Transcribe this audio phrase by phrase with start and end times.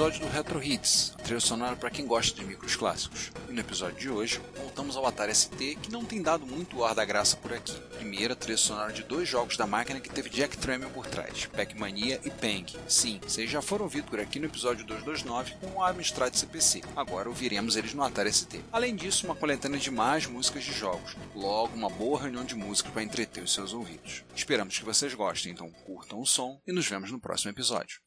[0.00, 3.30] episódio do Retro Hits, a trilha sonora para quem gosta de micros clássicos.
[3.50, 6.94] E no episódio de hoje, voltamos ao Atari ST, que não tem dado muito ar
[6.94, 7.78] da graça por aqui.
[7.98, 12.18] Primeira trilha sonora de dois jogos da máquina que teve Jack Tramiel por trás, Pac-Mania
[12.24, 12.64] e Pang.
[12.88, 16.80] Sim, vocês já foram ouvidos por aqui no episódio 229 com o Amstrad CPC.
[16.96, 18.58] Agora ouviremos eles no Atari ST.
[18.72, 21.14] Além disso, uma coletânea de mais músicas de jogos.
[21.34, 24.24] Logo, uma boa reunião de música para entreter os seus ouvidos.
[24.34, 28.00] Esperamos que vocês gostem, então curtam o som e nos vemos no próximo episódio.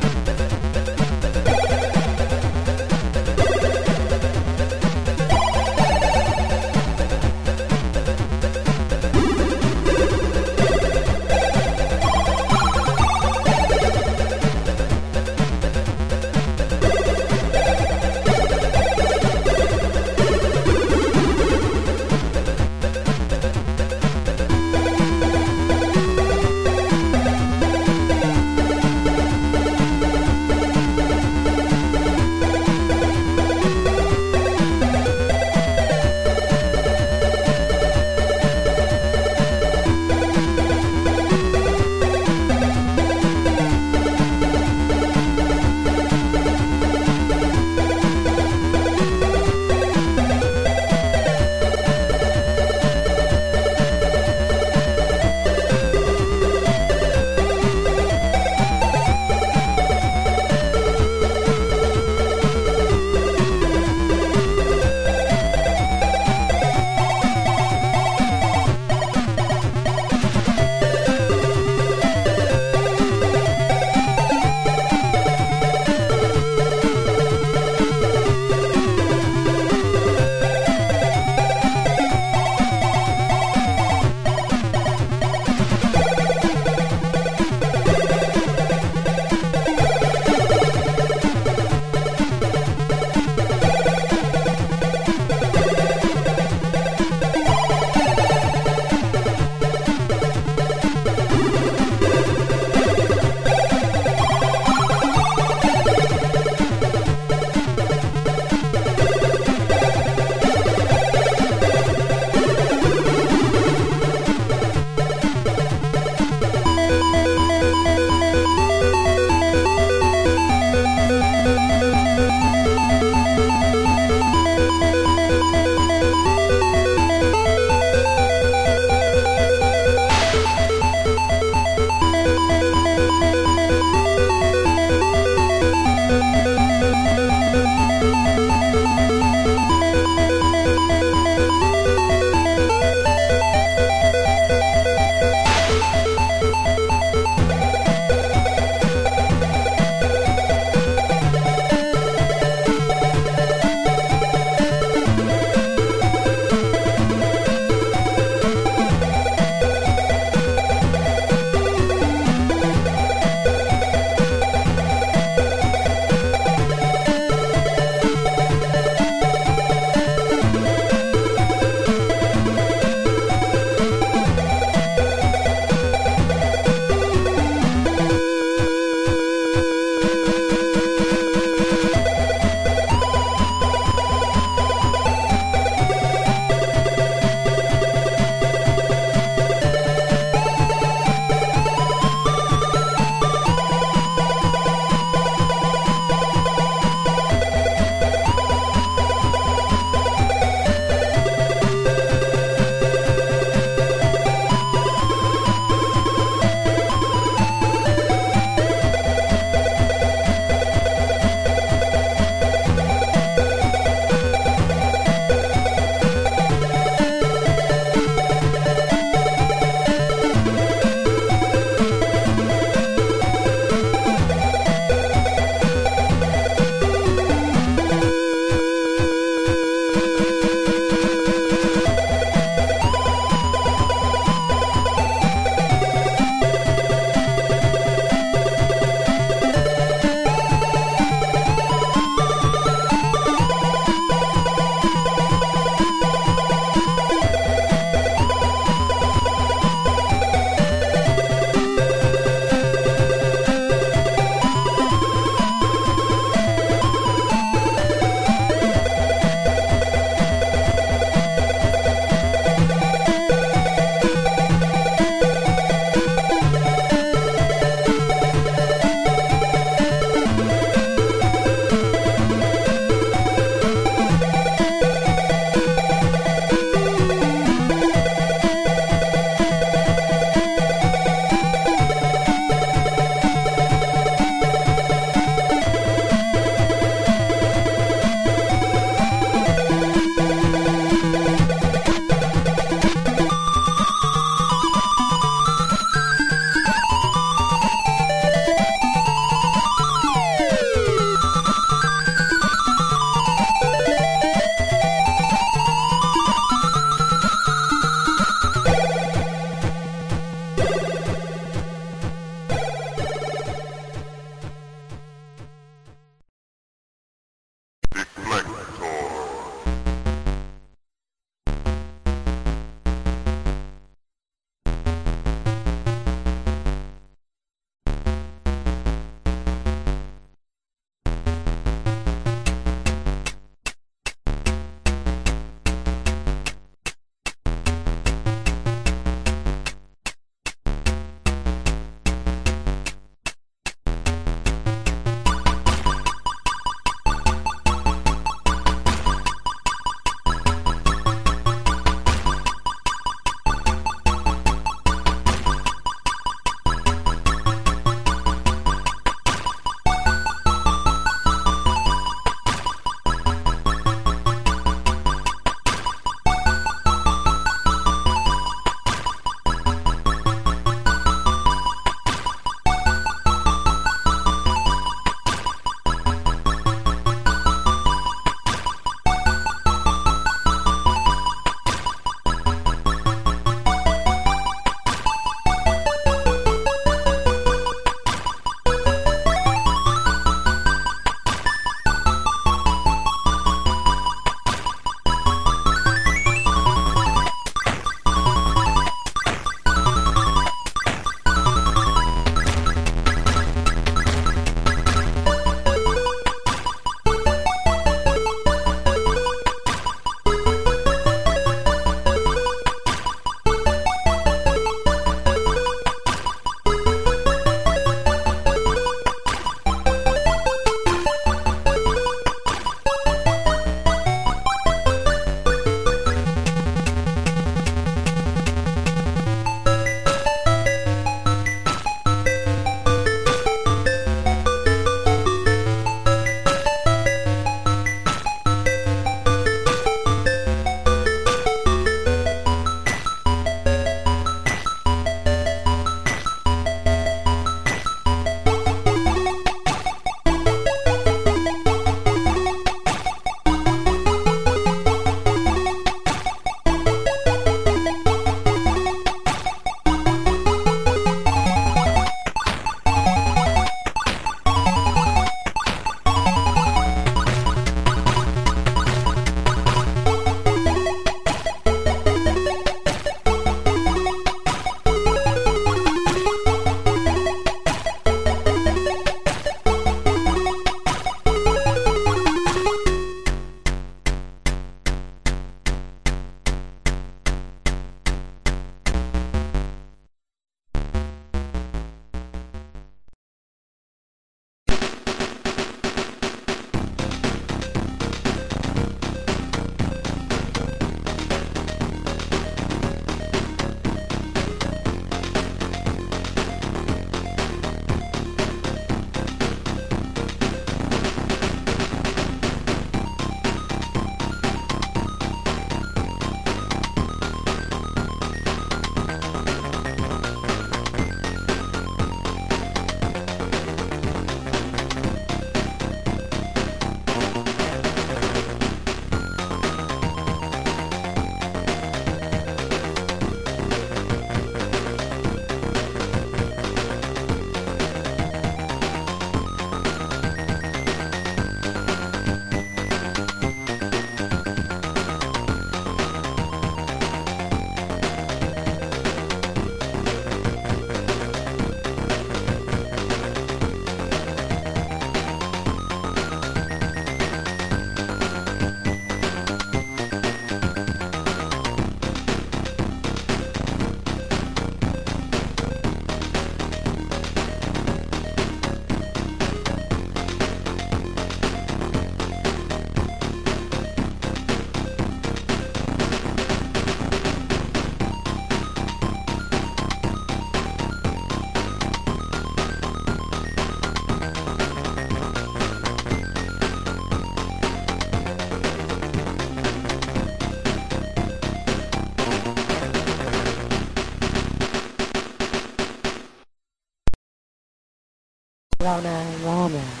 [598.81, 600.00] Rona, Rona.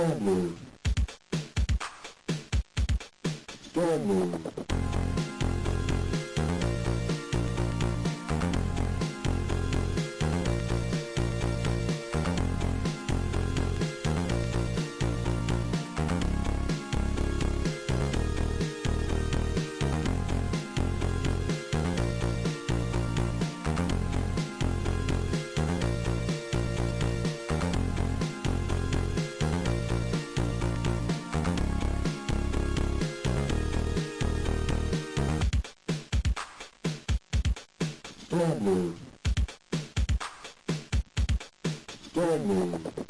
[0.00, 0.56] スーム。
[3.74, 4.49] ドー。
[38.60, 38.94] стороны.
[42.02, 43.09] В стороны.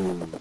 [0.00, 0.39] Falou!